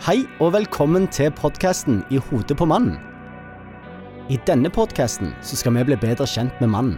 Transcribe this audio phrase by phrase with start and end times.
[0.00, 2.94] Hei og velkommen til podkasten I hodet på mannen.
[4.32, 6.94] I denne podkasten skal vi bli bedre kjent med mannen.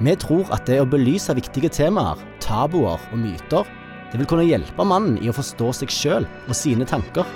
[0.00, 3.68] Vi tror at det å belyse viktige temaer, tabuer og myter,
[4.08, 7.28] det vil kunne hjelpe mannen i å forstå seg sjøl og sine tanker.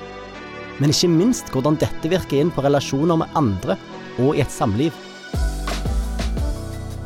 [0.81, 3.77] Men ikke minst hvordan dette virker inn på relasjoner med andre
[4.17, 4.97] og i et samliv.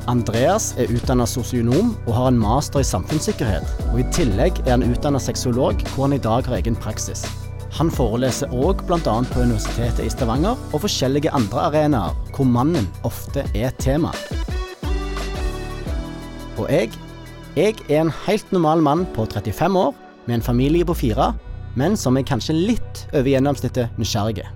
[0.07, 3.67] Andreas er utdanna sosionom og har en master i samfunnssikkerhet.
[3.91, 7.27] Og I tillegg er han utdanna sexolog, hvor han i dag har egen praksis.
[7.79, 8.99] Han foreleser òg bl.a.
[9.01, 14.11] på Universitetet i Stavanger og forskjellige andre arenaer hvor mannen ofte er tema.
[16.59, 16.91] Og jeg?
[17.57, 19.95] Jeg er en helt normal mann på 35 år
[20.27, 21.33] med en familie på fire,
[21.79, 24.47] men som er kanskje litt over gjennomsnittet nysgjerrige.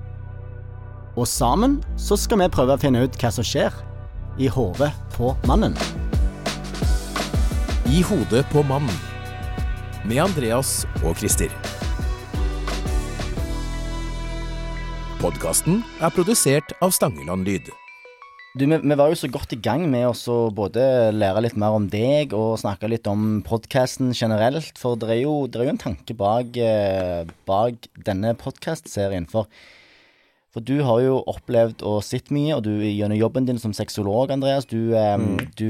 [1.14, 3.74] Og sammen så skal vi prøve å finne ut hva som skjer
[4.38, 5.76] i hodet på mannen.
[7.86, 8.98] I hodet på mannen.
[10.04, 11.52] Med Andreas og Christer.
[15.20, 17.68] Podkasten er produsert av Stangeland Lyd.
[18.54, 21.74] Du, vi, vi var jo så godt i gang med å både lære litt mer
[21.74, 24.78] om deg og snakke litt om podkasten generelt.
[24.78, 29.26] For det er, jo, det er jo en tanke bak, eh, bak denne podkastserien.
[29.30, 29.50] For,
[30.54, 34.30] for du har jo opplevd og sett mye, og du gjennom jobben din som sexolog,
[34.34, 35.52] Andreas, du, mm.
[35.58, 35.68] du,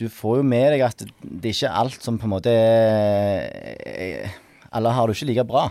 [0.00, 4.36] du får jo med deg at det er ikke alt som på en måte er
[4.76, 5.70] Alle har det ikke like bra.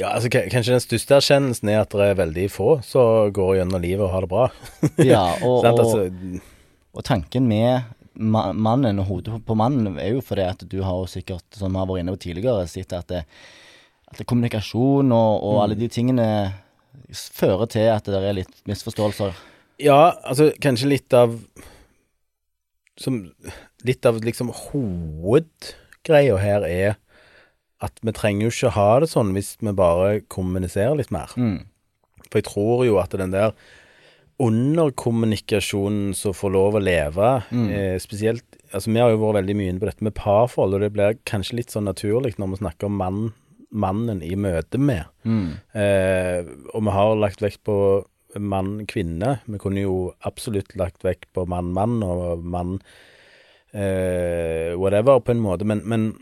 [0.00, 3.82] Ja, altså Kanskje den største erkjennelsen er at det er veldig få som går gjennom
[3.82, 4.46] livet og har det bra.
[5.12, 6.40] Ja, og, og, altså,
[6.96, 10.96] og tanken med ma mannen og hodet på mannen er jo fordi at du har
[11.02, 13.22] jo sikkert, som vi har vært inne på tidligere, sett at, det,
[14.10, 16.26] at det kommunikasjon og, og alle de tingene
[17.10, 19.36] fører til at det er litt misforståelser.
[19.82, 21.36] ja, altså kanskje litt av
[23.00, 23.22] som,
[23.88, 26.98] Litt av liksom hovedgreia her er
[27.84, 31.32] at vi trenger jo ikke ha det sånn hvis vi bare kommuniserer litt mer.
[31.36, 31.62] Mm.
[32.28, 33.54] For jeg tror jo at den der
[34.40, 39.70] underkommunikasjonen som får lov å leve, eh, spesielt Altså, vi har jo vært veldig mye
[39.72, 42.86] inne på dette med parforhold, og det blir kanskje litt sånn naturlig når vi snakker
[42.86, 43.32] om mann,
[43.74, 45.08] mannen i møte med.
[45.26, 45.58] Mm.
[45.74, 47.74] Eh, og vi har lagt vekt på
[48.38, 49.40] mann-kvinne.
[49.50, 52.78] Vi kunne jo absolutt lagt vekt på mann-mann og mann
[53.74, 56.12] eh, whatever, på en måte, men, men,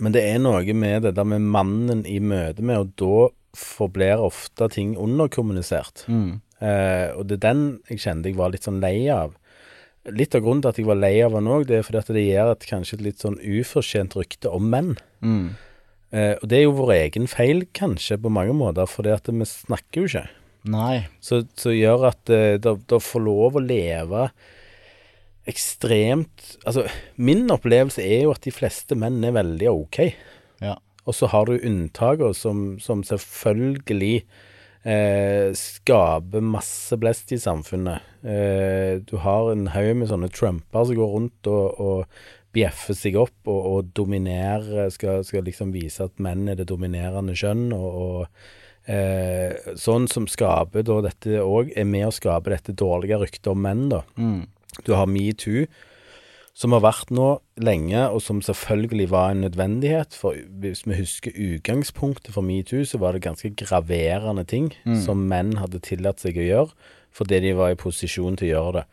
[0.00, 4.22] men det er noe med det der med mannen i møte med, og da forblir
[4.22, 6.04] ofte ting underkommunisert.
[6.08, 6.40] Mm.
[6.60, 9.34] Eh, og det er den jeg kjente jeg var litt sånn lei av.
[10.10, 12.12] Litt av grunnen til at jeg var lei av han òg, det er fordi at
[12.16, 14.94] det gir et kanskje et litt sånn ufortjent rykte om menn.
[15.20, 15.50] Mm.
[16.10, 19.48] Eh, og det er jo vår egen feil, kanskje, på mange måter, fordi at vi
[19.48, 20.26] snakker jo ikke.
[20.70, 20.96] Nei.
[21.24, 24.30] Så, så gjør at eh, det får lov å leve
[25.50, 26.86] ekstremt Altså,
[27.20, 29.98] min opplevelse er jo at de fleste menn er veldig ok.
[30.62, 30.76] Ja.
[31.08, 34.24] Og så har du unntakene som, som selvfølgelig
[34.84, 38.04] eh, skaper masse blest i samfunnet.
[38.22, 42.20] Eh, du har en haug med sånne trumper som går rundt og, og
[42.54, 47.36] bjeffer seg opp og, og dominerer, skal, skal liksom vise at menn er det dominerende
[47.38, 52.74] kjønn, og, og eh, sånn som skaper da dette òg, er med å skape dette
[52.74, 54.02] dårlige ryktet om menn, da.
[54.18, 54.42] Mm.
[54.86, 55.66] Du har metoo,
[56.56, 57.28] som har vært nå
[57.62, 60.16] lenge, og som selvfølgelig var en nødvendighet.
[60.18, 64.72] For hvis vi husker utgangspunktet for metoo, så var det ganske graverende ting
[65.04, 68.74] som menn hadde tillatt seg å gjøre, fordi de var i posisjon til å gjøre
[68.80, 68.86] det.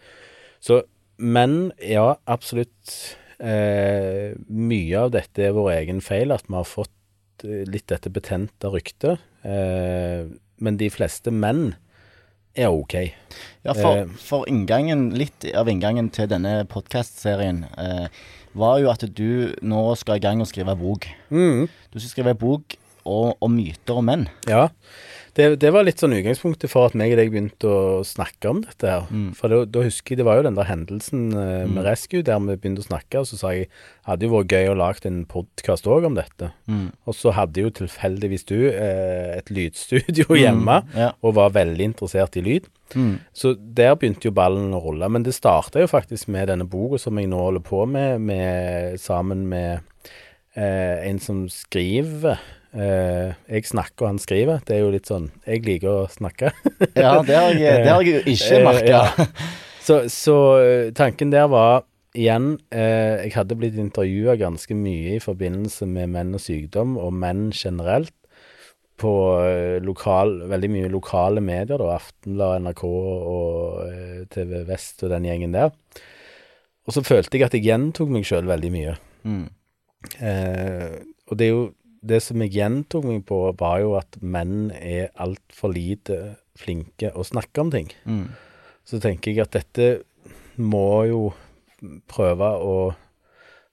[0.64, 0.82] Så
[1.18, 3.18] menn, ja, absolutt.
[3.38, 8.10] Eh, mye av dette er vår egen feil, at vi har fått eh, litt dette
[8.14, 9.22] betente ryktet.
[9.46, 10.26] Eh,
[10.58, 11.76] men de fleste menn
[12.58, 12.94] er ok.
[13.66, 14.08] Ja, for, Eh.
[14.18, 18.08] for inngangen, litt av inngangen til denne podkastserien eh,
[18.58, 21.08] var jo at du nå skal i gang og skrive bok.
[21.30, 21.68] Mm.
[21.94, 24.28] Du skal skrive bok om, og myter om menn.
[24.50, 24.68] Ja,
[25.38, 28.64] det, det var litt sånn utgangspunktet for at meg og deg begynte å snakke om
[28.64, 29.04] dette her.
[29.38, 32.42] For da, da husker jeg det var jo den der hendelsen eh, med Rescue der
[32.42, 33.68] vi begynte å snakke, og så sa jeg
[34.10, 36.50] hadde jo vært gøy å lage en podkast òg om dette.
[37.06, 41.12] Og så hadde jo tilfeldigvis du eh, et lydstudio hjemme, ja.
[41.22, 42.72] og var veldig interessert i lyd.
[43.36, 45.10] Så der begynte jo ballen å rulle.
[45.12, 48.98] Men det starta jo faktisk med denne boka som jeg nå holder på med, med
[49.04, 49.84] sammen med
[50.58, 52.42] eh, en som skriver.
[52.78, 54.60] Eh, jeg snakker, og han skriver.
[54.68, 56.52] Det er jo litt sånn Jeg liker å snakke.
[56.94, 58.90] Ja, det har jeg, det har jeg jo ikke Eh, merka.
[58.92, 59.28] ja.
[59.88, 61.86] Så, så eh, tanken der var
[62.18, 67.14] igjen eh, Jeg hadde blitt intervjua ganske mye i forbindelse med menn og sykdom, og
[67.16, 68.14] menn generelt,
[68.98, 69.12] på
[69.86, 75.70] lokal, veldig mye lokale medier, da, Aftenblad, NRK og TV Vest og den gjengen der.
[76.90, 78.96] Og så følte jeg at jeg gjentok meg sjøl veldig mye.
[79.22, 79.44] Mm.
[80.18, 80.98] Eh,
[81.30, 81.62] og det er jo
[82.02, 87.26] det som jeg gjentok meg på, var jo at menn er altfor lite flinke å
[87.28, 87.90] snakke om ting.
[88.06, 88.28] Mm.
[88.88, 89.90] Så tenker jeg at dette
[90.58, 91.22] må jo
[92.10, 92.78] prøve å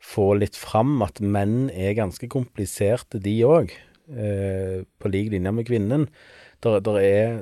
[0.05, 3.73] få litt fram at menn er ganske kompliserte, de òg.
[4.05, 6.09] Eh, på lik linje med kvinnen.
[6.65, 7.39] Der, der, er,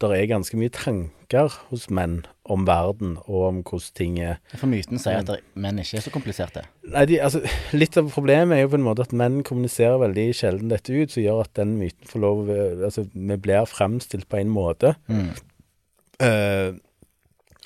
[0.00, 4.38] der er ganske mye tanker hos menn om verden og om hvordan ting er.
[4.56, 6.64] For myten sier at menn ikke er så kompliserte.
[6.90, 7.42] Nei, de, altså,
[7.76, 11.12] Litt av problemet er jo på en måte at menn kommuniserer veldig sjelden dette ut,
[11.12, 14.94] som gjør at den myten får lov Altså, vi blir fremstilt på en måte.
[15.12, 15.30] Mm.
[16.24, 16.72] Eh,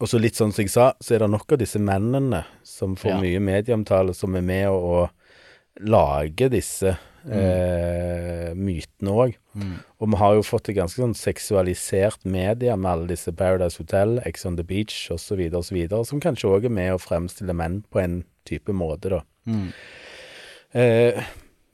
[0.03, 2.97] og så litt sånn som jeg sa, så er det nok av disse mennene som
[2.99, 3.21] får Ja.
[3.23, 6.97] mye medieomtale, som er med å, å lage disse
[7.31, 9.37] eh, mytene òg.
[9.55, 9.76] Mm.
[10.00, 14.19] Og vi har jo fått et ganske sånn seksualisert media med alle disse Paradise Hotel,
[14.29, 15.79] Ex on the Beach osv., osv.,
[16.09, 19.23] som kanskje òg er med å fremstille menn på en type måte, da.
[19.49, 19.71] Mm.
[20.75, 21.25] Eh,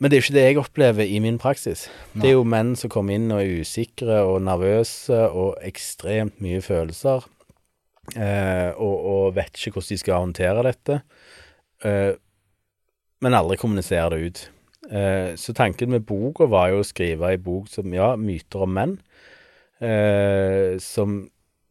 [0.00, 1.88] men det er jo ikke det jeg opplever i min praksis.
[2.14, 6.62] Det er jo menn som kommer inn og er usikre og nervøse og ekstremt mye
[6.64, 7.26] følelser,
[8.14, 11.03] eh, og, og vet ikke hvordan de skal håndtere dette,
[11.85, 12.14] eh,
[13.20, 14.43] men aldri kommuniserer det ut.
[14.91, 18.73] Eh, så tanken med boka var jo å skrive ei bok som, ja, myter om
[18.75, 18.97] menn,
[19.79, 21.23] eh, som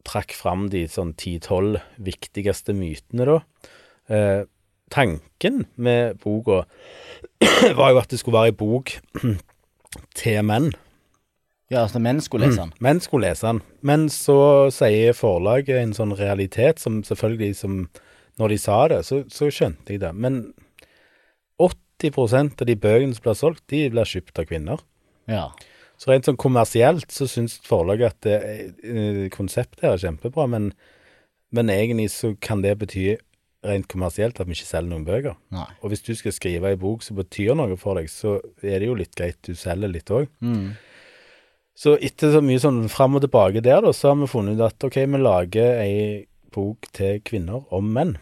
[0.08, 3.40] trakk fram de sånn ti-tolv viktigste mytene, da.
[4.10, 4.42] Eh,
[4.90, 6.64] tanken med boka
[7.78, 8.96] var jo at det skulle være ei bok
[10.18, 10.72] til menn.
[11.70, 12.72] Ja, altså menn skulle lese den.
[12.84, 13.60] Menn skulle lese den.
[13.86, 17.82] Men så sier forlaget en sånn realitet som selvfølgelig som
[18.40, 20.14] Når de sa det, så, så skjønte jeg det.
[20.16, 20.54] Men
[22.00, 24.84] 80% av de bøkene som blir solgt, de blir kjøpt av kvinner.
[25.30, 25.48] Ja.
[26.00, 28.36] Så rent sånn kommersielt så syns forlaget at det,
[28.82, 30.70] eh, konseptet her er kjempebra, men,
[31.52, 33.18] men egentlig så kan det bety
[33.66, 35.36] rent kommersielt at vi ikke selger noen bøker.
[35.52, 35.66] Nei.
[35.82, 38.88] Og hvis du skal skrive ei bok som betyr noe for deg, så er det
[38.88, 40.30] jo litt greit du selger litt òg.
[40.40, 40.72] Mm.
[41.80, 44.66] Så etter så mye sånn fram og tilbake der, da, så har vi funnet ut
[44.66, 46.00] at ok, vi lager ei
[46.52, 48.16] bok til kvinner om menn.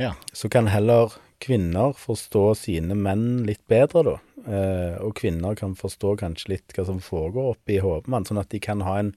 [0.00, 0.14] Ja.
[0.36, 4.16] Så kan heller kvinner forstå sine menn litt bedre, da.
[4.46, 8.52] Eh, og kvinner kan forstå kanskje litt hva som foregår oppi hodet mann, sånn at
[8.54, 9.14] de kan ha en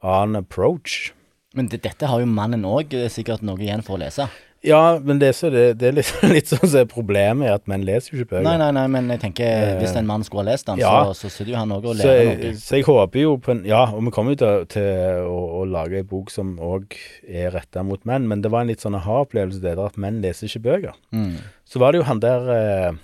[0.00, 1.12] annen approach.
[1.56, 4.28] Men det, dette har jo mannen òg sikkert noe igjen for å lese.
[4.62, 7.68] Ja, men det, så det, det er litt, litt sånn som er problemet, er at
[7.70, 8.44] menn leser jo ikke bøker.
[8.44, 10.90] Nei, nei, nei, men jeg tenker hvis en mann skulle ha lest den, Ja.
[11.08, 12.50] så, så sitter jo han òg og lærer noe.
[12.60, 15.64] så jeg håper jo på en Ja, og vi kommer jo til, til å, å
[15.64, 16.92] lage ei bok som òg
[17.24, 20.20] er retta mot menn, men det var en litt sånn aha-opplevelse det der at menn
[20.20, 20.98] leser ikke bøker.
[21.16, 21.38] Mm.
[21.64, 23.00] Så var det jo han der eh,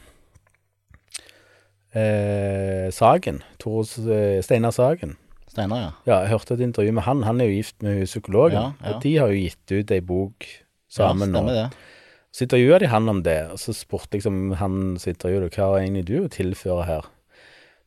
[1.96, 3.40] eh, Sagen.
[3.62, 5.16] Tore eh, Steinar Sagen.
[5.48, 5.90] Steinar, ja.
[6.04, 7.24] Ja, jeg hørte et intervju med han.
[7.24, 8.60] Han er jo gift med psykologen.
[8.60, 8.92] Ja, ja.
[8.92, 10.48] Og de har jo gitt ut ei bok
[10.88, 11.52] sammen ja, nå.
[11.52, 11.66] det.
[12.36, 15.78] Så intervjua de han om det, og så spurte liksom han som intervjuet hva har
[15.80, 17.06] egentlig du å tilføre her?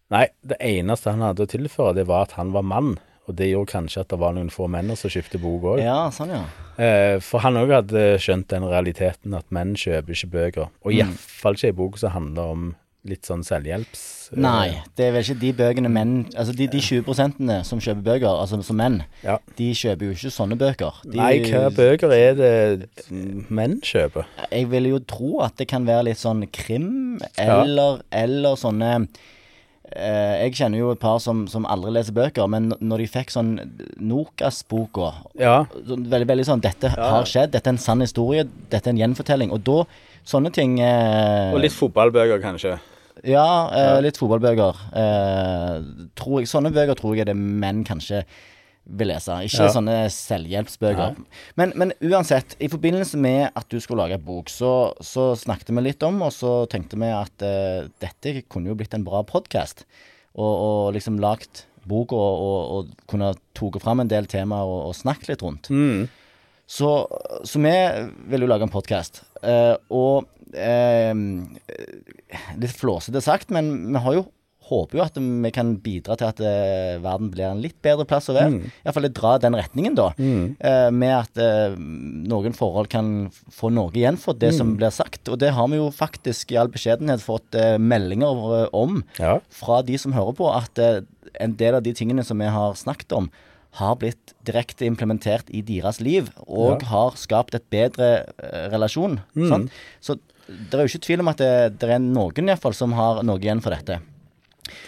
[0.09, 2.95] Nei, det eneste han hadde å tilføre, det var at han var mann.
[3.29, 5.81] Og det gjorde kanskje at det var noen få menn som kjøpte bok òg.
[5.85, 6.39] Ja, sånn, ja.
[6.81, 10.71] Eh, for han òg hadde skjønt den realiteten at menn kjøper ikke bøker.
[10.81, 10.97] Og Mm.
[10.97, 12.63] iallfall ikke ei bok som handler om
[13.07, 14.01] litt sånn selvhjelps...
[14.33, 18.03] eh, Nei, det er vel ikke de bøkene menn Altså de, de 20% som kjøper
[18.03, 19.37] bøker, altså som menn, Ja.
[19.55, 20.99] de kjøper jo ikke sånne bøker.
[21.05, 22.51] De, Nei, hva bøker er det
[23.49, 24.27] menn kjøper?
[24.51, 27.61] Jeg vil jo tro at det kan være litt sånn krim, Ja.
[27.63, 28.91] eller, eller sånne
[29.95, 33.31] eh, Jeg kjenner jo et par som, som aldri leser bøker, men når de fikk
[33.33, 33.55] sånn
[33.99, 35.63] Nokas-boka Ja.
[35.71, 39.51] veldig, veldig sånn Dette har skjedd, dette er en sann historie, dette er en gjenfortelling.
[39.55, 39.79] Og da
[40.27, 42.77] Sånne ting eh, Og litt fotballbøker, kanskje.
[43.27, 44.77] Ja, eh, litt fotballbøker.
[44.95, 48.23] Eh, sånne bøker tror jeg er det menn kanskje
[48.89, 49.35] vil lese.
[49.45, 49.73] Ikke Ja.
[49.73, 51.17] sånne selvhjelpsbøker.
[51.59, 55.69] Men, men uansett, i forbindelse med at du skulle lage en bok, så, så snakket
[55.75, 59.21] vi litt om, og så tenkte vi at eh, dette kunne jo blitt en bra
[59.23, 59.85] podkast.
[60.39, 64.89] Og, og liksom lagt bok og, og, og kunne tatt fram en del temaer og,
[64.89, 65.69] og snakket litt rundt.
[65.69, 66.07] Mm.
[66.69, 66.89] Så,
[67.49, 67.75] så vi
[68.29, 69.23] vil jo lage en podkast.
[69.89, 71.13] og eh,
[72.59, 74.27] Litt flåsete sagt, men vi har jo
[74.69, 78.27] håper jo at vi kan bidra til at eh, verden blir en litt bedre plass
[78.29, 78.51] å være.
[78.53, 78.67] Mm.
[78.83, 80.11] Iallfall dra den retningen, da.
[80.21, 81.73] Eh, med at eh,
[82.29, 83.09] noen forhold kan
[83.49, 84.57] få noe igjen for det Mm.
[84.59, 85.25] som blir sagt.
[85.33, 89.39] Og det har vi jo faktisk i all beskjedenhet fått eh, meldinger eh, om Ja.
[89.49, 91.01] fra de som hører på, at eh,
[91.41, 93.31] en del av de tingene som vi har snakket om,
[93.77, 96.87] har blitt direkte implementert i deres liv, og Ja.
[96.89, 99.19] har skapt et bedre eh, relasjon.
[99.37, 99.69] Sant?
[100.01, 100.17] Så
[100.49, 102.93] det er jo ikke tvil om at det, det er noen i hvert fall som
[102.97, 103.99] har noe igjen for dette.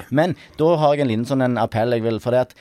[0.10, 2.56] Men da har jeg en liten sånn en appell jeg vil, for det at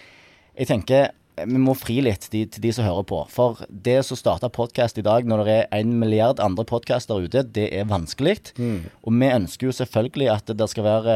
[0.60, 1.10] jeg tenker
[1.40, 3.22] vi må fri litt de, til de som hører på.
[3.32, 7.46] For det som starta podkast i dag, når det er en milliard andre podkaster ute,
[7.56, 8.34] det er vanskelig.
[8.60, 11.14] Og vi ønsker jo selvfølgelig at det skal være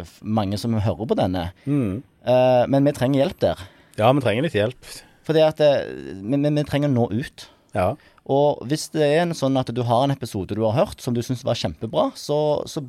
[0.00, 1.50] eh, mange som hører på denne.
[1.68, 3.60] Eh, men vi trenger hjelp der.
[4.02, 4.92] Ja, vi trenger litt hjelp.
[5.26, 5.72] Fordi at det,
[6.18, 7.46] vi, vi, vi trenger å nå ut.
[7.76, 7.92] Ja.
[8.30, 11.14] Og hvis det er en sånn at du har en episode du har hørt som
[11.14, 12.84] du syns var kjempebra, så, så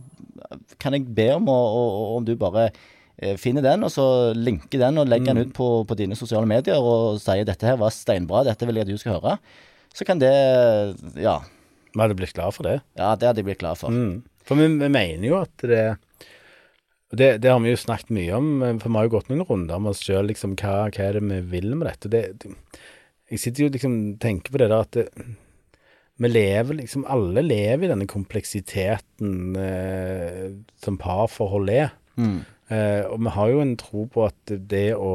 [0.82, 1.86] kan jeg be om å, å,
[2.18, 4.06] om du bare eh, finner den, og så
[4.38, 7.80] linker den og legger den ut på, på dine sosiale medier og sier 'dette her
[7.82, 9.40] var steinbra, dette vil jeg at du skal høre',
[9.94, 10.34] så kan det
[11.22, 11.42] Ja.
[11.94, 12.80] Vi hadde blitt glad for det.
[12.98, 13.94] Ja, det hadde jeg blitt glad for.
[13.94, 14.24] Mm.
[14.44, 15.84] For vi, vi mener jo at det
[17.20, 19.46] det, det har vi jo snakket mye om, eh, for vi har jo gått noen
[19.48, 20.28] runder med oss sjøl.
[20.32, 22.10] Liksom, hva, hva er det vi vil med dette?
[22.14, 22.54] Det, det,
[23.34, 25.08] jeg sitter jo liksom tenker på det der at det,
[26.22, 30.52] vi lever liksom Alle lever i denne kompleksiteten eh,
[30.84, 31.90] som parforhold er.
[32.22, 32.36] Mm.
[32.70, 35.14] Eh, og vi har jo en tro på at det å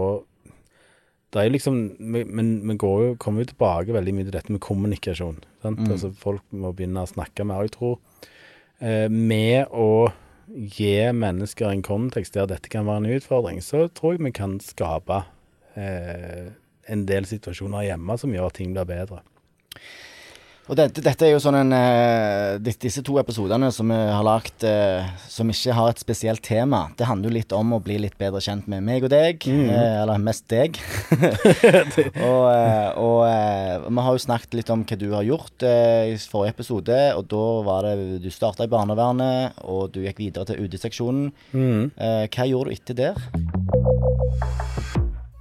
[1.29, 1.79] det er jo liksom
[2.15, 5.39] vi- Men vi går jo, kommer jo tilbake veldig mye til dette med kommunikasjon.
[5.63, 5.79] Sant?
[5.79, 5.91] Mm.
[5.93, 7.67] Altså Folk må begynne å snakke mer.
[7.69, 7.99] Jeg tror
[8.81, 10.11] eh, med å
[10.49, 14.59] gi mennesker en kontekst der dette kan være en utfordring, så tror jeg vi kan
[14.65, 15.23] skape
[15.77, 16.53] eh,
[16.89, 19.23] en del situasjoner hjemme som gjør at ting blir bedre.
[20.69, 24.65] Og dette, dette er jo sånn en uh, Disse to episodene som vi har lagt
[24.69, 28.19] uh, som ikke har et spesielt tema, det handler jo litt om å bli litt
[28.21, 29.45] bedre kjent med meg og deg.
[29.49, 30.77] Eh, eller mest deg.
[32.29, 32.47] og
[32.99, 36.99] og vi har jo snakket litt om hva du har gjort i forrige episode.
[37.19, 41.31] Og da var det Du starta i barnevernet, og du gikk videre til UD-seksjonen.
[41.53, 43.23] Eh, hva gjorde du etter der?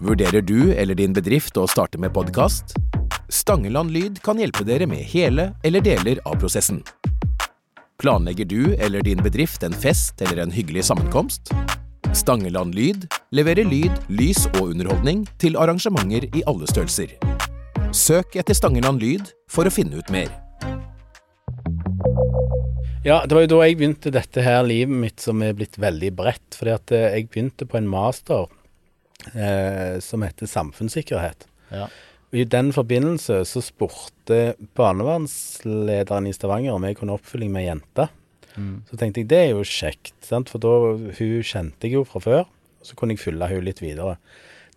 [0.04, 2.78] Vurderer du eller din bedrift å starte med podkast?
[3.30, 6.80] Stangeland Lyd kan hjelpe dere med hele eller deler av prosessen.
[8.00, 11.52] Planlegger du eller din bedrift en fest eller en hyggelig sammenkomst?
[12.16, 13.04] Stangeland Lyd
[13.36, 17.18] leverer lyd, lys og underholdning til arrangementer i alle størrelser.
[17.92, 20.32] Søk etter Stangeland Lyd for å finne ut mer.
[23.04, 26.16] Ja, det var jo da jeg begynte dette her livet mitt som er blitt veldig
[26.16, 26.56] bredt.
[26.60, 28.48] Fordi at eh, jeg begynte på en master
[29.34, 31.48] eh, som heter samfunnssikkerhet.
[31.72, 31.88] Ja.
[32.36, 38.10] I den forbindelse så spurte barnevernslederen i Stavanger om jeg kunne oppfylling med ei jente.
[38.90, 40.50] Så tenkte jeg det er jo kjekt, sant?
[40.52, 42.44] for da hun kjente jeg jo fra før.
[42.84, 44.18] Så kunne jeg fylle hun litt videre.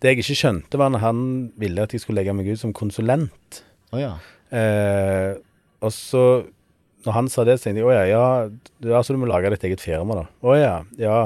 [0.01, 1.19] Det jeg ikke skjønte, var når han
[1.61, 3.61] ville at jeg skulle legge meg ut som konsulent.
[3.91, 4.15] Oh, ja.
[4.49, 5.35] Eh,
[5.81, 6.23] og så,
[7.05, 8.25] når han sa det, så tenkte jeg å ja, ja,
[8.93, 10.25] ja, så du må lage ditt eget firma, da.
[10.41, 11.19] Å ja, ja.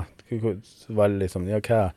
[0.65, 1.88] Så var det liksom, ja, hva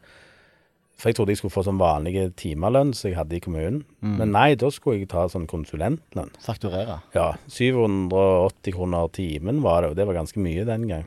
[0.99, 3.85] For jeg trodde jeg skulle få sånn vanlige timelønn som jeg hadde i kommunen.
[4.03, 6.33] Men nei, da skulle jeg ta sånn konsulentlønn.
[6.43, 6.97] Fakturere.
[7.15, 11.07] Ja, 780 kroner timen var det, og det var ganske mye den gang.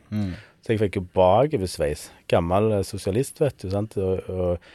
[0.63, 2.05] Så jeg fikk jo bakoversveis.
[2.31, 3.67] Gammel eh, sosialist, vet du.
[3.73, 3.95] sant?
[3.99, 4.71] Og, og,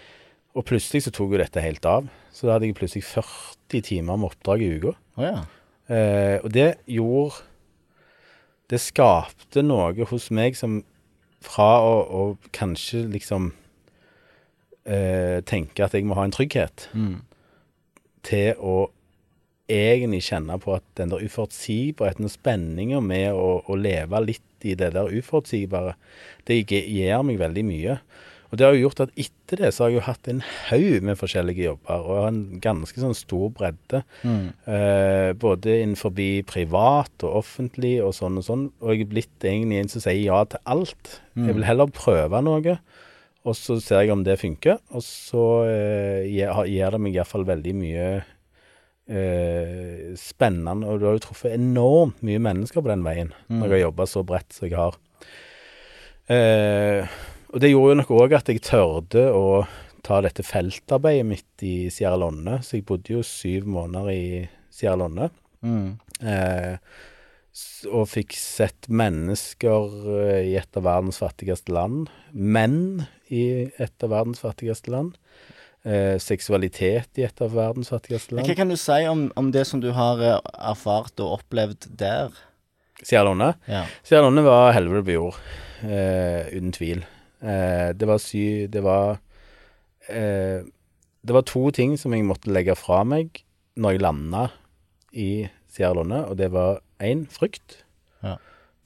[0.59, 2.09] og plutselig så tok jo dette helt av.
[2.35, 4.97] Så da hadde jeg plutselig 40 timer med oppdrag i uka.
[5.17, 5.45] Oh, ja.
[5.87, 7.39] Eh, og det gjorde
[8.67, 10.81] Det skapte noe hos meg som
[11.47, 13.53] fra å, å kanskje liksom
[14.87, 17.21] eh, tenke at jeg må ha en trygghet, Mm.
[18.27, 18.77] til å
[19.69, 24.75] egentlig kjenne på at den der uforutsigbarheten og spenninga med å, å leve litt i
[24.79, 25.97] det der uforutsigbare,
[26.47, 27.99] det gir meg veldig mye.
[28.47, 31.03] Og det har jo gjort at etter det så har jeg jo hatt en haug
[31.03, 34.05] med forskjellige jobber, og en ganske sånn stor bredde.
[34.23, 36.15] Eh, både innenfor
[36.47, 38.65] privat og offentlig og sånn og sånn.
[38.81, 41.17] Og jeg er blitt egentlig en som sier ja til alt.
[41.35, 42.79] Jeg vil heller prøve noe,
[43.47, 44.81] og så ser jeg om det funker.
[44.97, 48.09] Og så eh, gir, det meg iallfall veldig mye
[49.07, 50.91] eh, spennende.
[50.91, 54.09] Og du har jo truffet enormt mye mennesker på den veien, når jeg har jobba
[54.11, 54.99] så bredt som jeg har.
[56.27, 57.17] Eh,
[57.55, 59.63] og det gjorde jo nok òg at jeg tørde å
[60.07, 62.61] ta dette feltarbeidet mitt i Sierra Lonne.
[62.67, 64.27] Så jeg bodde jo syv måneder i
[64.75, 65.31] Sierra Lonne.
[65.63, 65.97] Mm.
[66.21, 66.75] Eh,
[67.89, 72.11] og fikk sett mennesker eh, i et av verdens fattigste land.
[72.33, 75.15] Menn i et av verdens fattigste land.
[75.87, 79.79] Eh, seksualitet i et av verdens fattigste Hva kan du si om, om det som
[79.83, 80.41] du har eh,
[80.73, 82.35] erfart og opplevd der?
[83.03, 83.53] Sierra Leone.
[83.71, 83.85] Ja.
[84.03, 85.39] Sierra Leone var helvete på jord,
[85.87, 87.05] eh, uten tvil.
[87.39, 88.67] Eh, det var sy...
[88.73, 89.21] Det var
[90.09, 90.65] eh,
[91.27, 93.43] Det var to ting som jeg måtte legge fra meg
[93.77, 94.43] når jeg landa
[95.13, 95.31] i
[95.71, 97.83] Sierra Leone, og det var én frykt.
[98.25, 98.37] Ja.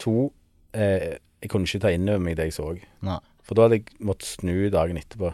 [0.02, 0.33] To
[0.73, 2.73] eh, Jeg kunne ikke ta inn over meg det jeg så.
[3.07, 3.19] Nei.
[3.47, 5.33] For da hadde jeg måttet snu dagen etterpå.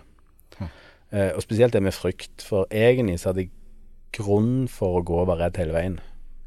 [0.59, 0.69] Hm.
[1.11, 3.55] Eh, og spesielt det med frykt, for egentlig så hadde jeg
[4.17, 5.97] grunn for å gå og være redd hele veien.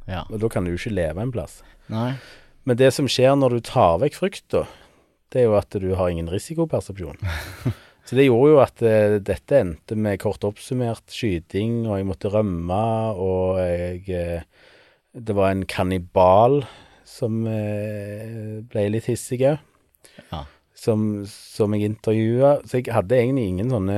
[0.10, 0.24] Ja.
[0.30, 1.60] Og da kan du jo ikke leve en plass.
[1.92, 2.14] Nei.
[2.68, 4.64] Men det som skjer når du tar vekk frykta,
[5.30, 7.20] det er jo at du har ingen risikopersepsjon.
[8.10, 12.32] Så det gjorde jo at uh, dette endte med kort oppsummert skyting, og jeg måtte
[12.34, 12.80] rømme,
[13.14, 14.48] og jeg eh,
[15.14, 16.62] Det var en kannibal
[17.10, 19.58] som eh, ble litt hissig òg.
[20.32, 20.44] Ja.
[20.80, 22.60] Som, som jeg intervjua.
[22.70, 23.96] Så jeg hadde egentlig ingen sånne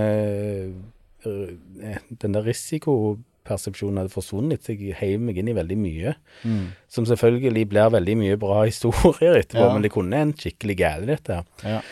[1.28, 6.16] eh, Den der risikopersepsjonen hadde forsvunnet så jeg heiv meg inn i veldig mye.
[6.48, 6.72] Mm.
[6.90, 9.74] Som selvfølgelig blir veldig mye bra historier etterpå, Ja.
[9.76, 11.42] men det kunne endt skikkelig galt, dette.
[11.68, 11.84] Ja.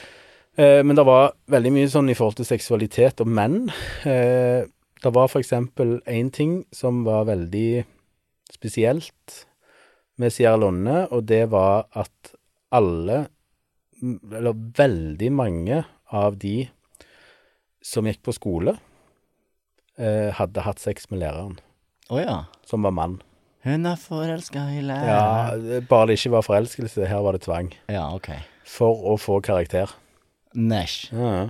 [0.59, 3.67] Eh, men det var veldig mye sånn i forhold til seksualitet og menn.
[4.09, 4.63] Eh,
[4.99, 7.85] det var for eksempel én ting som var veldig
[8.59, 9.45] spesielt
[10.19, 12.33] med Sierra Leone, og det var at
[12.75, 13.23] alle,
[14.03, 16.67] eller veldig mange av de
[17.85, 18.75] som gikk på skole,
[19.97, 21.57] eh, hadde hatt sex med læreren,
[22.11, 22.37] Å ja.
[22.67, 23.21] som var mann.
[23.63, 25.63] Hun er forelska i læreren.
[25.71, 25.79] Ja.
[25.87, 27.71] Bare det ikke var forelskelse, her var det tvang.
[27.91, 28.31] Ja, ok.
[28.67, 29.91] For å få karakter.
[30.55, 31.11] Næsj.
[31.15, 31.49] Ja.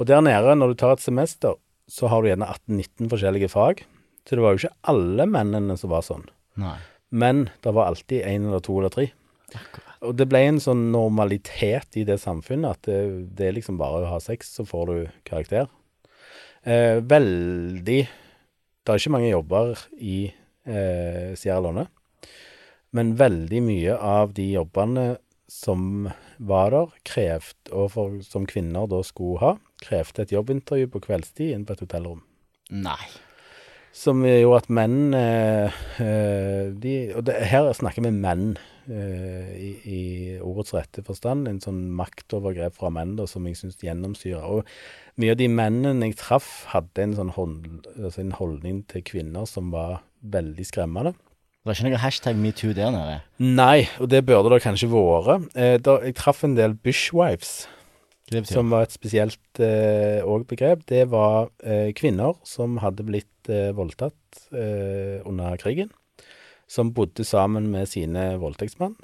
[0.00, 1.56] Og der nede, når du tar et semester,
[1.88, 3.84] så har du gjerne 18-19 forskjellige fag.
[4.28, 6.26] Så det var jo ikke alle mennene som var sånn.
[6.58, 6.78] Nei.
[7.08, 9.08] Men det var alltid én eller to eller tre.
[10.04, 12.98] Og det ble en sånn normalitet i det samfunnet at det,
[13.38, 14.96] det er liksom bare å ha sex, så får du
[15.26, 15.70] karakter.
[16.62, 21.86] Eh, veldig Det er ikke mange jobber i eh, Sierra Leone,
[22.96, 25.04] men veldig mye av de jobbene
[25.48, 29.52] som var der, krevde, og for, som kvinner da skulle ha,
[29.84, 32.22] krevde et jobbintervju på kveldstid inne på et hotellrom.
[32.72, 33.27] Nei.
[33.98, 38.52] Som gjorde at menn eh, eh, de, Og det, her snakker vi menn
[38.86, 40.02] eh, i, i
[40.38, 41.48] ordets rette forstand.
[41.50, 44.44] En sånn maktovergrep fra menn da, som jeg syns gjennomsyrer.
[44.46, 49.02] Og mye av de mennene jeg traff, hadde en sånn hold, altså en holdning til
[49.08, 51.16] kvinner som var veldig skremmende.
[51.58, 53.16] Det var ikke noe hashtag metoo der nede.
[53.42, 55.50] Nei, og det burde det kanskje vært.
[55.58, 57.66] Eh, jeg traff en del bushwives.
[58.48, 63.70] Som var et spesielt eh, òg begrep, det var eh, kvinner som hadde blitt eh,
[63.76, 65.90] voldtatt eh, under krigen.
[66.68, 68.98] Som bodde sammen med sine voldtektsmann.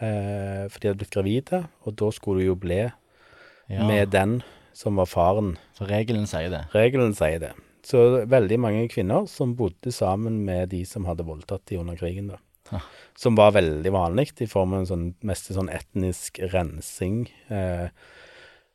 [0.00, 4.40] Eh, for de hadde blitt gravide, og da skulle du jo bli ja, med den
[4.72, 5.58] som var faren.
[5.76, 6.64] Så regelen sier det.
[6.72, 7.52] Regelen sier det.
[7.84, 12.30] Så veldig mange kvinner som bodde sammen med de som hadde voldtatt de under krigen,
[12.32, 12.40] da.
[12.72, 12.80] Ha.
[13.18, 17.26] Som var veldig vanlig, i form av en sånn mest sånn etnisk rensing.
[17.52, 18.20] Eh, eh,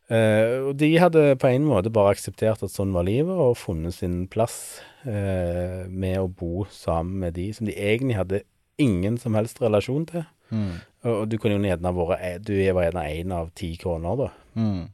[0.07, 4.21] og de hadde på en måte bare akseptert at sånn var livet, og funnet sin
[4.31, 8.43] plass eh, med å bo sammen med de som de egentlig hadde
[8.79, 10.23] ingen som helst relasjon til.
[10.47, 10.77] Mm.
[11.07, 14.29] Og, du kunne jo gjerne vært Du var gjerne én av ti kroner, da.
[14.55, 14.85] Mm.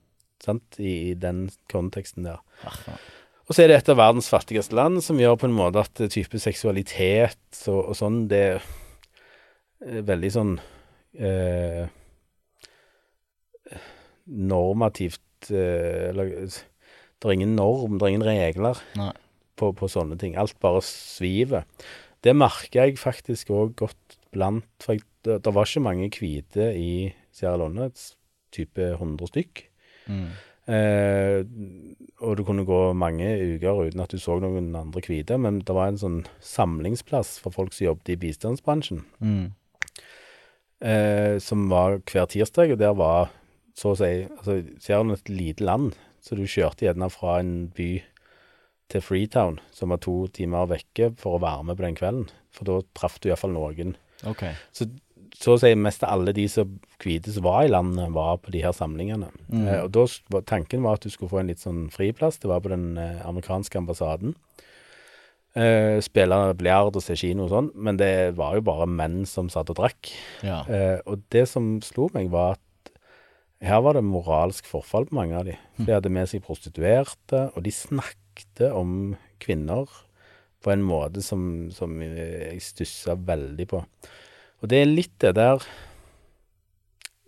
[0.43, 0.79] Sant?
[0.81, 2.41] I, I den konteksten der.
[3.43, 6.01] Og så er det et av verdens fattigste land, som gjør på en måte at
[6.01, 10.55] eh, type seksualitet og, og sånn, det er veldig sånn
[11.19, 11.85] eh,
[14.27, 18.79] normativt eh, Eller det er ingen norm, det er ingen regler
[19.55, 20.33] på, på sånne ting.
[20.39, 21.63] Alt bare sviver.
[22.23, 26.71] Det merker jeg faktisk òg godt blant For jeg, det, det var ikke mange hvite
[26.75, 27.89] i Sierra Leone,
[28.51, 29.63] type 100 stykk.
[30.11, 30.25] Mm.
[30.63, 31.39] Eh,
[32.23, 35.75] og det kunne gå mange uker uten at du så noen andre hvite, men det
[35.75, 39.51] var en sånn samlingsplass for folk som jobbet i bistandsbransjen, Mm.
[40.81, 43.31] eh, som var hver tirsdag, og der var
[43.77, 47.53] så å si altså, ser du et lite land, så du kjørte gjerne fra en
[47.75, 47.91] by
[48.93, 52.27] til Freetown, som var to timer vekke, for å være med på den kvelden.
[52.53, 53.95] For da traff du iallfall noen.
[54.29, 54.53] Okay.
[54.75, 54.87] Så,
[55.33, 58.61] så å si mest alle de som hvite som var i landet, var på de
[58.63, 59.31] her samlingene.
[59.49, 59.63] Mm.
[59.65, 60.05] Eh, og da
[60.35, 62.39] var, tanken var at du skulle få en litt sånn friplass.
[62.43, 64.37] Det var på den eh, amerikanske ambassaden.
[65.53, 69.51] Eh, spille biljard og se kino og sånn, men det var jo bare menn som
[69.53, 70.09] satt og drakk.
[70.45, 70.63] Ja.
[70.65, 72.63] Eh, og det som slo meg, var at
[73.63, 75.55] her var det moralsk forfall på mange av de.
[75.79, 79.87] De hadde med seg prostituerte, og de snakket om kvinner
[80.63, 83.81] på en måte som, som jeg stussa veldig på.
[84.63, 85.63] Og det er litt det der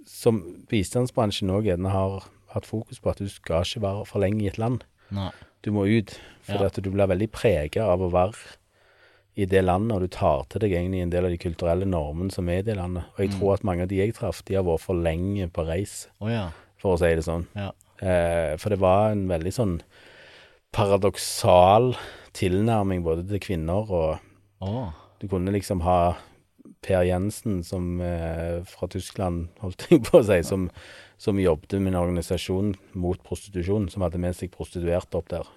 [0.07, 0.39] som
[0.71, 4.51] bistandsbransjen òg gjerne har hatt fokus på, at du skal ikke være for lenge i
[4.51, 4.85] et land.
[5.15, 5.31] Nei.
[5.65, 6.13] Du må ut,
[6.45, 6.67] for Ja.
[6.69, 8.37] at du blir veldig prega av å være
[9.35, 12.31] i det landet, og du tar til deg egentlig en del av de kulturelle normene
[12.31, 13.07] som er i det landet.
[13.15, 15.65] Og jeg tror at mange av de jeg traff, de har vært for lenge på
[15.67, 16.45] reis, oh, ja.
[16.79, 17.47] for å si det sånn.
[17.57, 17.71] Ja.
[17.99, 19.75] Eh, for det var en veldig sånn
[20.75, 21.93] paradoksal
[22.35, 24.87] tilnærming både til kvinner og oh.
[25.21, 26.17] Du kunne liksom ha
[26.83, 30.67] Per Jensen som eh, fra Tyskland, holdt jeg på å si, som,
[31.17, 35.47] som jobbet med en organisasjon mot prostitusjon, som hadde med seg prostituerte opp der.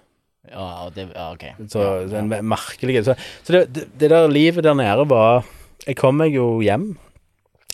[0.47, 1.45] Ja, det, ja, OK.
[1.69, 5.43] Så den merkelige Så, så det, det, det der livet der nede var
[5.85, 6.93] Jeg kom meg jo hjem.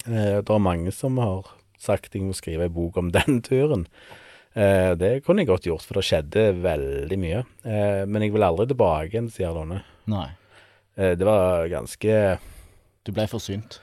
[0.05, 1.51] Eh, det er mange som har
[1.81, 3.85] sagt jeg må skrive ei bok om den turen.
[4.55, 7.43] Eh, det kunne jeg godt gjort, for det skjedde veldig mye.
[7.65, 9.81] Eh, men jeg vil aldri tilbake igjen, sier Donne.
[10.09, 10.29] Nei.
[10.95, 12.11] Det var ganske
[13.03, 13.81] Du ble forsynt.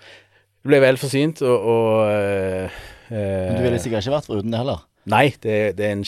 [0.65, 4.87] Du ble vel forsynt, og, og Men du ville sikkert ikke vært foruten det heller?
[5.13, 6.07] Nei, det, det er en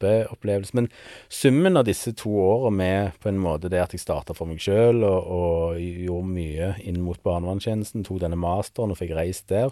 [0.00, 0.74] kjempeopplevelse.
[0.74, 0.88] Men
[1.28, 4.60] summen av disse to åra med på en måte det at jeg starta for meg
[4.60, 9.70] sjøl og, og gjorde mye inn mot barnevernstjenesten, tok denne masteren og fikk reist der,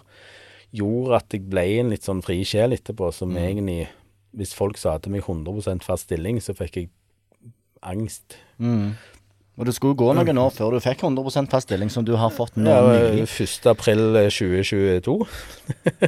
[0.71, 3.87] gjorde at jeg ble en litt sånn fri sjel etterpå, som egentlig
[4.31, 6.89] Hvis folk sa til meg 100 fast stilling, så fikk jeg
[7.81, 8.35] angst.
[8.61, 8.93] Mm.
[9.57, 12.29] Og det skulle gå noen år før du fikk 100 fast stilling, som du har
[12.29, 13.25] fått nå Ja, nylig.
[13.25, 13.65] 1.
[13.73, 15.17] april 2022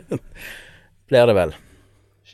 [1.10, 1.58] blir det vel.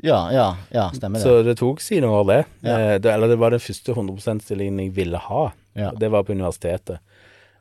[0.06, 1.26] Ja, ja, ja, stemmer det.
[1.26, 2.40] Så det tok sine år, det.
[2.66, 2.78] Ja.
[2.94, 5.44] Eh, det eller det var den første 100 %-stillingen jeg ville ha.
[5.78, 5.92] Ja.
[5.98, 7.00] Det var på universitetet.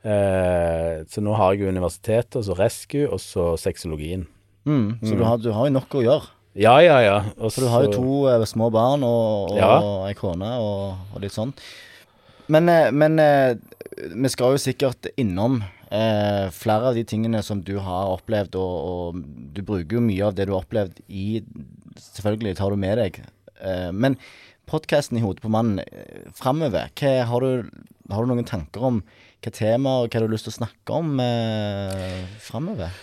[0.07, 4.27] Eh, så nå har jeg jo universitetet, og så Rescue, og så sexologien.
[4.66, 6.33] Mm, så du, har, du har jo nok å gjøre.
[6.57, 7.16] Ja, ja, ja.
[7.37, 9.72] Også, For du har jo to eh, små barn og, og, Ja.
[9.85, 11.53] og ei kone og, og litt sånn.
[12.49, 13.57] Men, eh, men eh,
[14.14, 15.59] vi skal jo sikkert innom
[15.90, 19.20] eh, flere av de tingene som du har opplevd, og, og
[19.57, 21.42] du bruker jo mye av det du har opplevd i
[22.00, 23.20] Selvfølgelig tar du med deg.
[23.61, 24.18] Eh, men
[24.66, 26.90] podkasten i hodet på mannen eh, framover,
[27.30, 27.70] har, du,
[28.12, 29.00] har du noen tanker om
[29.44, 32.94] hva temaer og hva du har lyst til å snakke om eh, framover?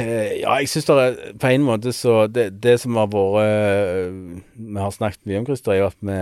[0.00, 4.80] Eh, Ja, jeg syns det på en måte så Det, det som har vært Vi
[4.80, 6.16] har snakket mye om, Christer, er jo at vi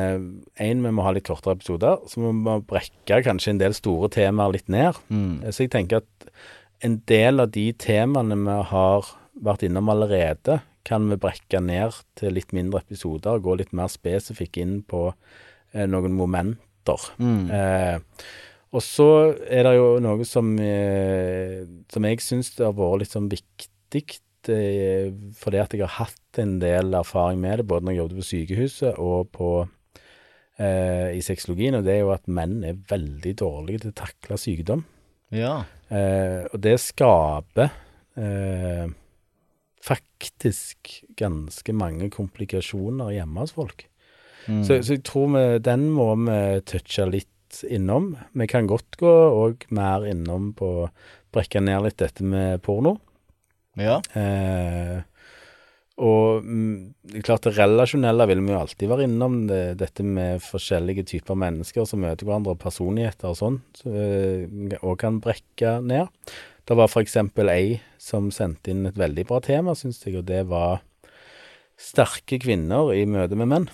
[0.67, 2.01] en, vi må ha litt kortere episoder.
[2.11, 4.99] Så må vi brekke kanskje en del store temaer litt ned.
[5.13, 5.47] Mm.
[5.53, 6.33] Så jeg tenker at
[6.85, 9.13] en del av de temaene vi har
[9.47, 13.91] vært innom allerede, kan vi brekke ned til litt mindre episoder og gå litt mer
[13.93, 17.09] spesifikk inn på eh, noen momenter.
[17.21, 17.49] Mm.
[17.51, 18.29] Eh,
[18.77, 19.09] og så
[19.49, 24.05] er det jo noe som, eh, som jeg syns har vært litt sånn viktig,
[24.53, 25.09] eh,
[25.41, 28.29] fordi at jeg har hatt en del erfaring med det, både når jeg jobbet på
[28.29, 29.51] sykehuset og på,
[30.59, 34.37] eh, i sexologien, og det er jo at menn er veldig dårlige til å takle
[34.37, 34.85] sykdom.
[35.33, 35.65] Ja.
[35.89, 37.71] Eh, og det skaper
[38.17, 38.89] eh,
[39.89, 43.87] faktisk ganske mange komplikasjoner hjemme hos folk.
[44.49, 44.63] Mm.
[44.65, 48.13] Så, så jeg tror vi, den må vi touche litt innom.
[48.37, 50.89] Vi kan godt gå òg mer innom på
[51.35, 52.99] brekke ned litt dette med porno.
[53.81, 54.01] ja.
[54.17, 54.99] Eh,
[55.99, 59.41] og mm, klart det relasjonelle vil vi jo alltid være innom.
[59.51, 64.93] Det, dette med forskjellige typer mennesker som møter hverandre, og personligheter og sånn, så, eh,
[65.01, 66.07] kan brekke ned.
[66.69, 70.27] Det var for eksempel ei som sendte inn et veldig bra tema, syns jeg, og
[70.29, 70.83] det var
[71.81, 73.67] sterke kvinner i møte med menn.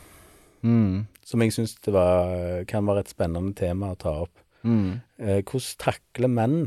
[0.62, 1.04] Mm.
[1.26, 4.34] Som jeg syns kan være et spennende tema å ta opp.
[4.62, 5.00] Mm.
[5.18, 6.58] Eh, hvordan takler menn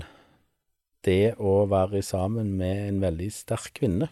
[1.07, 4.09] det å være sammen med en veldig sterk kvinne?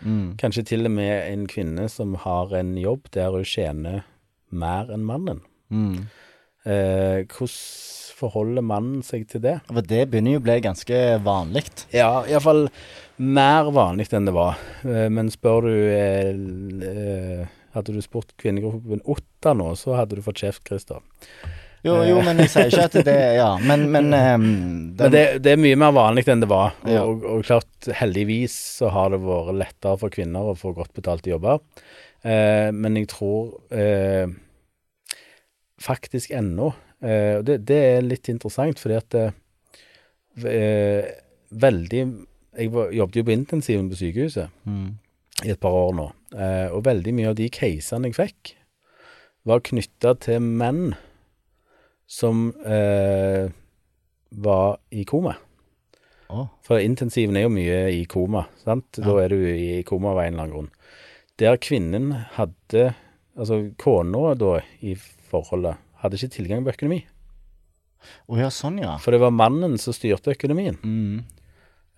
[0.00, 0.38] Mm.
[0.40, 4.06] Kanskje til og med en kvinne som har en jobb der hun tjener
[4.48, 5.44] mer enn mannen.
[5.68, 6.08] Mm.
[6.66, 9.56] Eh, hvordan forholder mannen seg til det?
[9.68, 11.62] For det begynner jo å bli ganske vanlig.
[11.94, 12.64] Ja, iallfall
[13.22, 14.58] mer vanlig enn det var.
[14.82, 20.40] Eh, men spør du eh, Hadde du spurt kvinnegruppen Otta nå, så hadde du fått
[20.42, 20.98] kjeft, Christer.
[21.86, 24.46] Jo, jo, men jeg sier ikke at det Ja, men, men um,
[24.98, 26.74] den- Men det, det er mye mer vanlig enn det var.
[26.82, 27.04] Og, Ja.
[27.06, 31.30] og, og klart, heldigvis så har det vært lettere for kvinner å få godt betalte
[31.30, 31.60] jobber.
[32.26, 34.26] Eh, men jeg tror eh,
[35.82, 39.36] faktisk ennå eh, det, det er litt interessant, fordi at eh,
[40.44, 41.16] eh,
[41.48, 42.00] Veldig
[42.58, 44.88] Jeg var, jobbet jo på intensiven på sykehuset mm.
[45.46, 48.50] i et par år nå, eh, og veldig mye av de casene jeg fikk,
[49.48, 50.90] var knytta til menn
[52.08, 53.48] som eh,
[54.30, 55.36] var i koma.
[56.28, 56.48] Oh.
[56.66, 58.98] For intensiven er jo mye i koma, sant?
[59.00, 60.72] Da er du i koma av en eller annen grunn.
[61.40, 62.90] Der kvinnen hadde
[63.38, 64.96] Altså kona da i
[65.30, 67.02] forholdet hadde ikke tilgang på økonomi.
[68.30, 68.94] Å ja, sånn, ja.
[69.02, 70.76] For det var mannen som styrte økonomien.
[70.86, 71.24] Mm.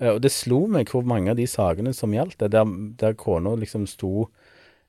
[0.00, 3.18] Eh, Og det slo meg hvor mange av de sakene som gjaldt det, der, der
[3.20, 4.30] kona liksom sto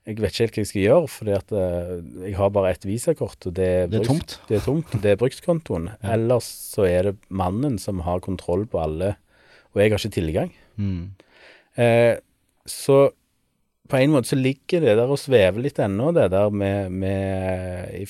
[0.08, 1.90] Jeg vet ikke helt hva jeg skal gjøre, for eh,
[2.26, 4.40] jeg har bare ett visakort, og det er, Det er tomt.
[4.48, 4.96] Det er tomt.
[5.04, 5.92] Det er brukskontoen.
[6.02, 6.16] Ja.
[6.16, 9.12] Ellers så er det mannen som har kontroll på alle,
[9.76, 10.50] og jeg har ikke tilgang.
[10.82, 11.12] Mm.
[11.78, 12.16] Eh,
[12.66, 13.12] så
[13.92, 18.06] på en måte så ligger det der og svever litt ennå, det der med, med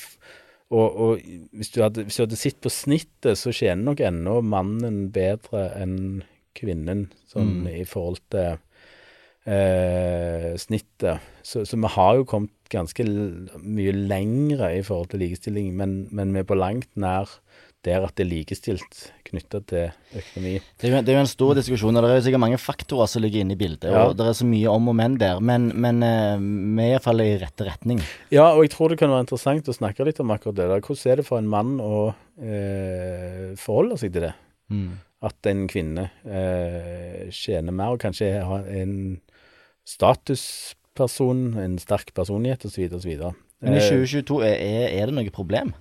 [0.71, 1.23] og, og
[1.57, 5.67] hvis, du hadde, hvis du hadde sett på snittet, så tjener nok ennå mannen bedre
[5.81, 6.21] enn
[6.57, 7.67] kvinnen, sånn Mm.
[7.81, 8.59] i forhold til
[9.47, 11.23] eh, snittet.
[11.43, 13.03] Så, så vi har jo kommet ganske
[13.59, 17.27] mye lengre i forhold til likestilling, men, men vi er på langt nær
[17.85, 20.53] der at det er likestilt knytta til økonomi.
[20.77, 22.59] Det er, jo, det er jo en stor diskusjon, og det er jo sikkert mange
[22.61, 23.89] faktorer som ligger inne i bildet.
[23.89, 24.03] Ja.
[24.09, 27.23] Og det er så mye om og men der, men, men eh, vi er iallfall
[27.25, 28.03] i rette retning.
[28.33, 30.85] Ja, og jeg tror det kan være interessant å snakke litt om akkurat det der.
[30.85, 32.01] Hvordan er det for en mann å
[32.37, 34.35] eh, forholde seg til det?
[34.71, 34.89] Mm.
[35.31, 38.95] At en kvinne eh, tjener mer, og kanskje har en
[39.89, 42.89] statusperson, en sterk personlighet osv.
[43.61, 45.73] Men i 2022, er, er er det noe problem?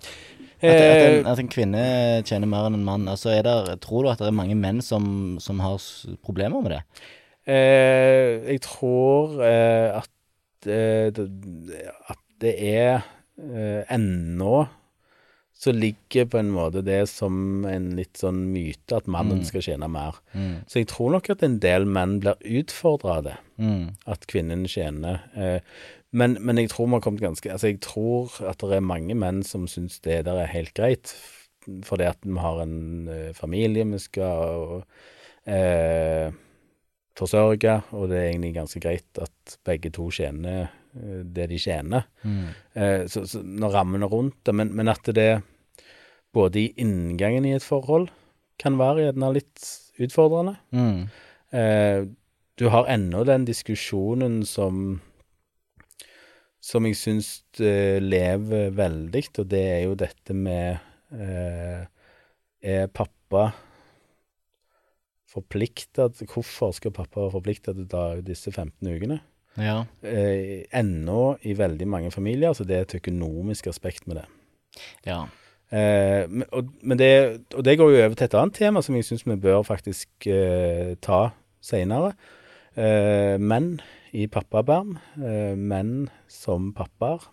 [0.63, 1.85] At, at, en, at en kvinne
[2.29, 3.09] tjener mer enn en mann?
[3.09, 5.79] Altså er det, tror du at det er mange menn som, som har
[6.25, 6.83] problemer med det?
[7.51, 10.11] Eh, jeg tror eh, at,
[10.69, 13.01] eh, det, at det er
[13.41, 14.67] eh, ennå
[15.61, 19.45] så ligger på en måte det som en litt sånn myte at mannen Mm.
[19.45, 20.17] skal tjene mer.
[20.33, 20.63] Mm.
[20.65, 23.91] Så jeg tror nok at en del menn blir utfordra av det, Mm.
[24.09, 25.21] at kvinnen tjener.
[25.37, 25.61] Eh,
[26.13, 29.15] men, men jeg tror vi har kommet ganske Altså, jeg tror at det er mange
[29.15, 31.15] menn som syns det der er helt greit,
[31.87, 34.81] fordi at vi har en eh, familie vi skal
[35.47, 36.33] eh,
[37.19, 42.09] forsørge, og det er egentlig ganske greit at begge to tjener eh, det de tjener.
[42.23, 42.47] Mm.
[42.75, 45.43] Eh, så, så når rammene rundt det, men, men at det
[46.33, 48.09] både i inngangen i et forhold
[48.61, 49.69] kan være gjerne litt
[50.01, 50.57] utfordrende.
[50.75, 51.07] Mm.
[51.57, 52.09] Eh,
[52.61, 55.01] du har ennå den diskusjonen som
[56.61, 57.31] som jeg syns
[57.63, 60.77] eh, lever veldig, og det er jo dette med
[61.17, 61.89] eh,
[62.61, 63.47] Er pappa
[65.31, 69.21] forplikta Hvorfor skal pappa være forplikta til å ta ut disse 15 ukene?
[69.59, 69.83] Ja.
[70.07, 74.27] Eh, ennå i veldig mange familier, så det er et økonomisk aspekt med det.
[75.09, 75.25] ja.
[75.71, 77.11] Eh, men, og, men det,
[77.55, 80.27] og det går jo over til et annet tema som jeg syns vi bør faktisk
[80.27, 81.29] eh, ta
[81.63, 82.11] seinere.
[82.75, 83.77] Eh, menn
[84.13, 84.97] i pappaperm.
[85.21, 87.27] Eh, menn som pappaer.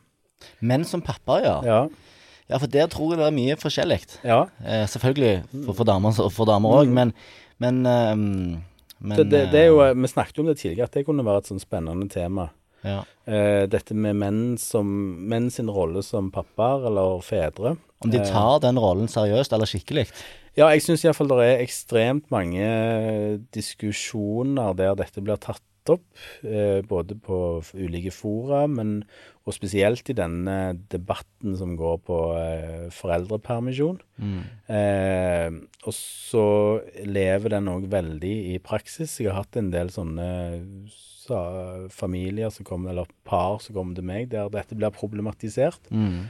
[0.61, 1.57] Menn som pappaer, ja.
[1.65, 1.79] Ja.
[2.47, 3.99] Ja, for der tror jeg det er mye forskjellig.
[4.23, 4.45] ja.
[4.63, 7.11] Eh, selvfølgelig for, for damer og for damer òg, men,
[7.59, 8.61] men, ehm,
[8.99, 11.25] men Det, det, det er jo, eh, vi snakket om det tidligere, at det kunne
[11.27, 12.49] være et sånn spennende tema.
[12.85, 13.03] ja.
[13.27, 14.87] Eh, dette med menn, som,
[15.27, 17.75] menn sin rolle som pappaer eller fedre.
[17.99, 20.05] Om de tar den rollen seriøst eller skikkelig.
[20.55, 25.61] Ja, jeg syns iallfall det er ekstremt mange diskusjoner der dette blir tatt
[25.93, 26.05] opp,
[26.43, 27.39] eh, både på
[27.75, 29.03] ulike fora, men
[29.47, 34.01] og spesielt i denne debatten som går på eh, foreldrepermisjon.
[34.19, 34.41] Mm.
[34.75, 36.47] Eh, og så
[37.07, 39.15] lever den òg veldig i praksis.
[39.21, 40.27] Jeg har hatt en del sånne
[40.91, 46.27] sa, familier som kommer, eller par som kommer til meg, der dette blir problematisert Mm.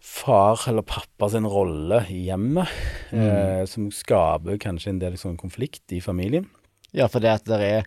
[0.00, 2.68] far eller pappa sin rolle i hjemmet,
[3.10, 6.46] eh, som skaper kanskje en del sånn konflikt i familien.
[6.92, 7.84] Ja, for det at det er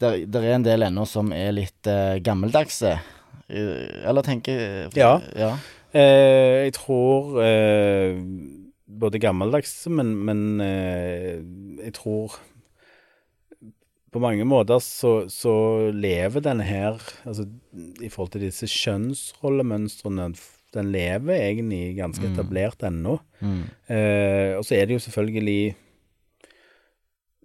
[0.00, 2.96] der, der er en del ennå som er litt eh, gammeldagse.
[3.48, 5.16] Eller tenker Ja.
[5.36, 5.54] ja.
[5.96, 8.18] Eh, jeg tror eh,
[8.86, 11.38] både gammeldagse, men, men eh,
[11.84, 12.36] jeg tror
[14.12, 15.52] på mange måter så, så
[15.92, 17.44] lever denne her, altså
[18.00, 20.30] i forhold til disse kjønnsrollemønstrene,
[20.76, 23.18] den lever egentlig ganske etablert ennå.
[23.40, 23.64] Mm.
[23.92, 25.76] Eh, og så er det jo selvfølgelig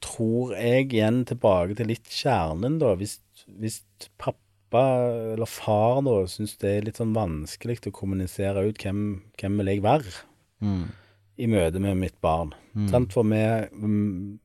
[0.01, 2.95] Tror jeg igjen tilbake til litt kjernen, da.
[2.97, 3.19] Hvis,
[3.61, 3.81] hvis
[4.17, 4.81] pappa
[5.35, 9.01] eller far da syns det er litt sånn vanskelig å kommunisere ut hvem,
[9.39, 10.13] hvem vil jeg være
[10.61, 10.91] Mm.
[11.41, 12.51] i møte med mitt barn.
[12.91, 13.13] Sant?
[13.15, 14.39] For vi mm,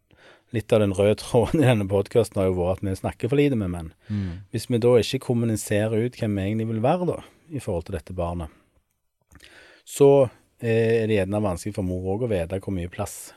[0.54, 3.36] Litt av den røde tråden i denne podkasten har jo vært at vi snakker for
[3.36, 3.88] lite med menn.
[4.08, 4.46] Mm.
[4.54, 7.16] Hvis vi da ikke kommuniserer ut hvem vi egentlig vil være, da,
[7.50, 8.48] i forhold til dette barnet,
[9.84, 10.08] så
[10.62, 13.34] eh, er det gjerne vanskelig for mor òg å vite hvor mye plass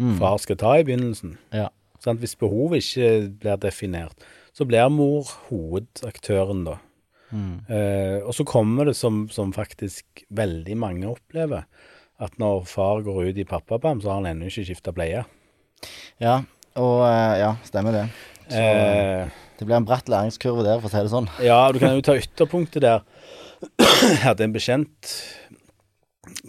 [0.00, 0.16] Mm.
[0.18, 1.36] far skal ta i begynnelsen.
[1.54, 1.68] Ja.
[2.02, 6.78] Sånn, Hvis behovet ikke blir definert, så blir mor hovedaktøren, da.
[7.30, 7.60] Mm.
[7.68, 11.64] Eh, og så kommer det som, som faktisk veldig mange opplever,
[12.22, 15.24] at når far går ut i pappaperm, så har han ennå ikke skifta bleie.
[16.22, 16.42] ja.
[16.74, 18.04] Og eh, ja, stemmer det.
[18.50, 19.28] Så Eh,
[19.60, 21.28] det blir en bratt læringskurve der, for å si det sånn.
[21.40, 23.04] ja, du kan jo ta ytterpunktet der.
[23.78, 25.12] Jeg hadde en bekjent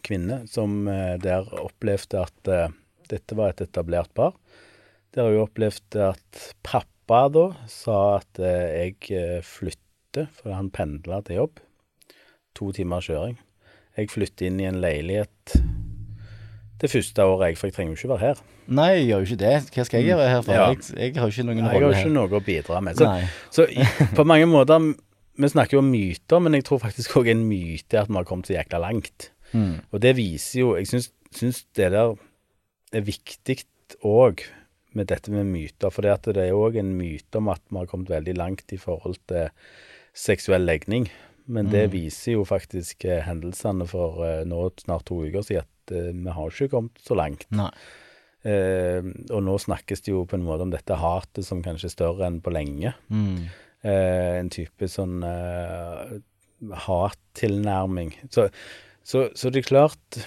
[0.06, 2.74] kvinne som eh, der opplevde at eh,
[3.12, 4.36] dette var et etablert par.
[5.16, 10.72] Der har hun opplevd at pappa da sa at eh, jeg eh, flytter, for han
[10.74, 11.64] pendla til jobb.
[12.56, 13.40] To timer kjøring.
[13.96, 15.56] Jeg flytter inn i en leilighet
[16.82, 18.42] det første året, jeg, for jeg trenger jo ikke være her.
[18.68, 19.54] Nei, jeg gjør jo ikke det.
[19.76, 20.58] Hva skal jeg gjøre her for?
[20.58, 20.66] Ja.
[20.74, 21.76] Jeg, jeg har jo ikke noen rolle her.
[21.76, 23.00] Jeg har jo ikke noe å bidra med.
[23.00, 23.12] Så,
[23.56, 23.86] så i,
[24.18, 24.90] på mange måter
[25.36, 28.18] Vi snakker jo om myter, men jeg tror faktisk òg en myte er at vi
[28.20, 29.30] har kommet så jækla langt.
[29.52, 29.74] Mm.
[29.92, 32.16] Og det viser jo Jeg syns, syns det der
[32.94, 33.62] er viktig
[34.06, 34.44] òg
[34.96, 35.92] med dette med myter.
[35.92, 39.20] For det er òg en myte om at vi har kommet veldig langt i forhold
[39.30, 39.50] til
[40.16, 41.10] seksuell legning.
[41.46, 45.92] men det viser jo faktisk eh, hendelsene for eh, nå snart to uker siden at
[45.94, 47.46] eh, vi har ikke kommet så langt.
[47.54, 47.70] Nei.
[48.46, 51.94] Eh, og nå snakkes det jo på en måte om dette hatet som kanskje er
[51.94, 52.96] større enn på lenge.
[53.14, 53.46] Mm.
[53.86, 56.18] Eh, en type sånn eh,
[56.88, 58.16] hattilnærming.
[58.34, 58.48] Så,
[59.06, 60.20] så, så det er klart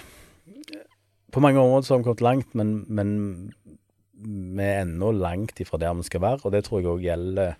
[1.31, 3.13] På mange områder så har vi kommet langt, men, men
[4.19, 7.53] vi er ennå langt ifra der vi skal være, og det tror jeg òg gjelder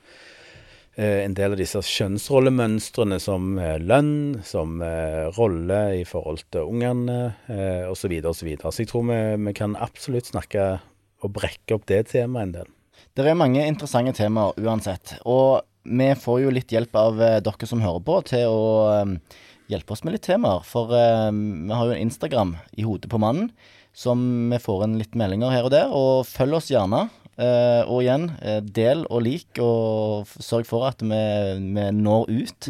[0.97, 6.67] eh, en del av disse kjønnsrollemønstrene som eh, lønn, som eh, rolle i forhold til
[6.67, 8.51] ungene, eh, osv., osv.
[8.57, 10.71] Så, så jeg tror vi, vi kan absolutt snakke
[11.23, 12.75] og brekke opp det temaet en del.
[13.15, 15.17] Det er mange interessante temaer uansett.
[15.27, 19.39] Og vi får jo litt hjelp av eh, dere som hører på, til å eh,
[19.69, 20.65] hjelpe oss med litt temaer.
[20.67, 23.51] For eh, vi har jo en Instagram i hodet på mannen,
[23.95, 24.19] som
[24.51, 25.93] vi får inn litt meldinger her og der.
[25.95, 27.07] Og følg oss gjerne.
[27.39, 31.21] Eh, og igjen, eh, del og lik, og sørg for at vi,
[31.71, 32.67] vi når ut.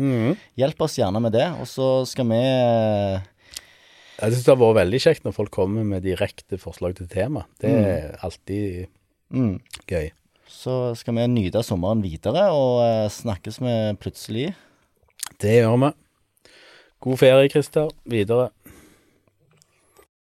[0.59, 1.47] Hjelp oss gjerne med det.
[1.57, 3.25] Og så skal vi eh,
[4.19, 7.47] Jeg syns det har vært veldig kjekt når folk kommer med direkte forslag til tema.
[7.61, 8.89] Det er alltid
[9.33, 9.55] mm,
[9.89, 10.11] gøy.
[10.49, 14.51] Så skal vi nyte sommeren videre, og eh, snakkes vi plutselig.
[15.41, 15.91] Det gjør vi.
[16.99, 17.87] God ferie, Christer.
[18.03, 18.51] Videre.